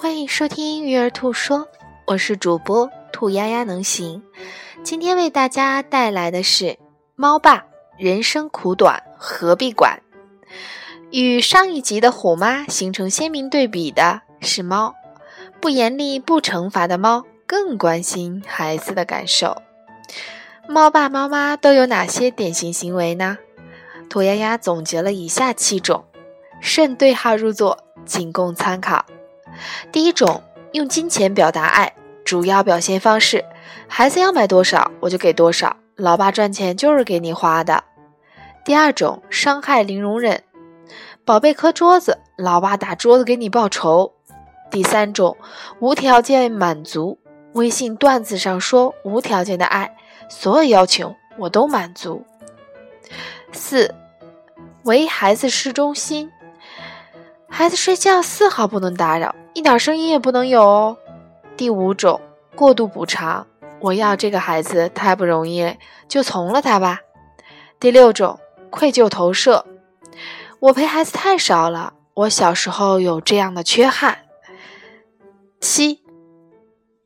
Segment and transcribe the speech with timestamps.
[0.00, 1.66] 欢迎收听育儿兔说，
[2.06, 4.22] 我是主播兔丫丫能行。
[4.84, 6.66] 今天为大家带来的是
[7.16, 7.64] 《猫爸
[7.96, 10.00] 人生苦短何必管》。
[11.10, 14.94] 与上一集的虎妈形成鲜明对比的是猫，
[15.60, 19.60] 不严厉不惩罚的猫更关心孩子的感受。
[20.68, 23.36] 猫爸猫妈都有哪些典型行为呢？
[24.08, 26.04] 兔丫丫总结了以下七种，
[26.60, 27.76] 慎对号入座，
[28.06, 29.04] 仅供参考。
[29.90, 31.92] 第一种，用金钱表达爱，
[32.24, 33.44] 主要表现方式：
[33.86, 37.84] 孩子要买多少我就给多少，老爸赚钱就是给你花的。
[38.64, 40.42] 第二种，伤害零容忍，
[41.24, 44.12] 宝贝磕桌子，老爸打桌子给你报仇。
[44.70, 45.36] 第三种，
[45.80, 47.18] 无条件满足，
[47.54, 49.96] 微信段子上说无条件的爱，
[50.28, 52.26] 所有要求我都满足。
[53.52, 53.94] 四，
[54.82, 56.30] 为孩子市中心。
[57.50, 60.96] 孩子睡觉丝毫不能打扰，一点声音也不能有哦。
[61.56, 62.20] 第五种，
[62.54, 63.46] 过度补偿，
[63.80, 67.00] 我要这个孩子太不容易，就从了他吧。
[67.80, 68.38] 第六种，
[68.70, 69.64] 愧疚投射，
[70.60, 74.18] 我陪孩子太少了，我小时候有这样的缺憾。
[75.60, 76.02] 七，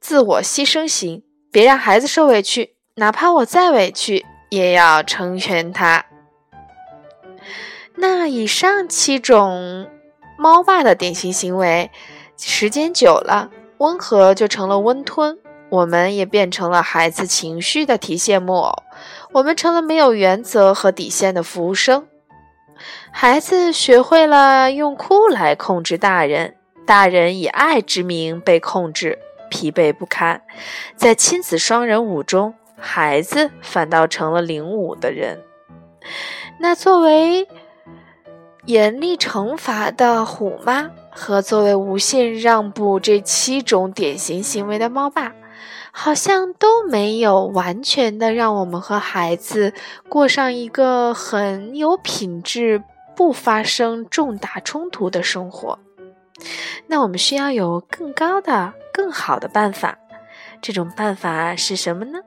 [0.00, 6.04] 自我牺牲型，别让孩子受委屈，哪怕我再委屈，也要成全他。
[7.94, 9.88] 那以上七种。
[10.36, 11.90] 猫爸的典型行为，
[12.36, 18.82] 时间久了，温和就成了温吞，我们也变成了孩子情绪的提线木偶，
[19.32, 22.06] 我们成了没有原则和底线的服务生。
[23.12, 30.42] 孩子学会了用哭来控制大人，大人以爱之名被控制，疲惫不堪。
[30.96, 35.40] 在亲子双人舞中，孩子反倒成了领舞的人。
[36.58, 37.46] 那作为。
[38.64, 45.32] 严厉惩罚的虎妈和作为无限让步这七种典型行为的猫爸，
[45.90, 49.74] 好像都没有完全的让我们和孩子
[50.08, 52.84] 过上一个很有品质、
[53.16, 55.80] 不发生重大冲突的生活。
[56.86, 59.98] 那我们需要有更高的、更好的办法。
[60.60, 62.20] 这种办法是什么呢？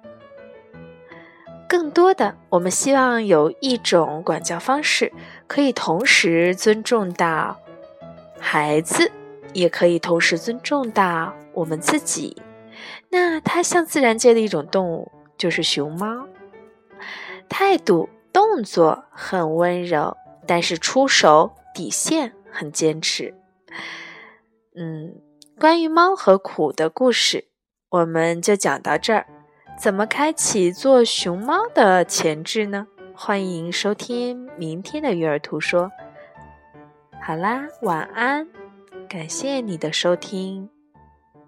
[1.68, 5.12] 更多的，我们希望有一种管教方式，
[5.48, 7.60] 可以同时尊重到
[8.40, 9.12] 孩子，
[9.54, 12.42] 也可以同时尊重到我们自己。
[13.10, 16.28] 那它像自然界的一种动物，就是熊猫，
[17.50, 20.16] 态度、动作很温柔，
[20.46, 23.34] 但是出手底线很坚持。
[24.76, 25.16] 嗯，
[25.60, 27.46] 关于猫和苦的故事，
[27.90, 29.26] 我们就讲到这儿。
[29.78, 32.88] 怎么开启做熊猫的潜质呢？
[33.14, 35.92] 欢迎收听明天的育儿图说。
[37.22, 38.48] 好啦，晚安，
[39.08, 40.70] 感谢你的收听。